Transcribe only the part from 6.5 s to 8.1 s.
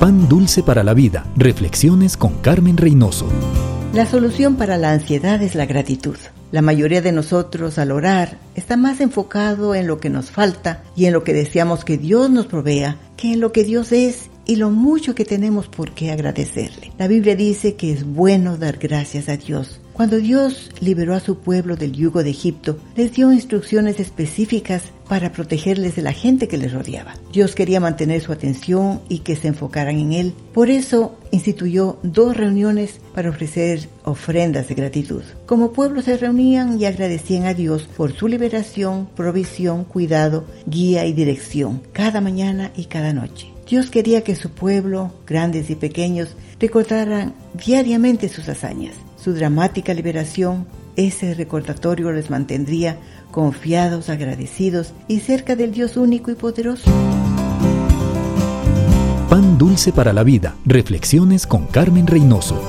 La mayoría de nosotros al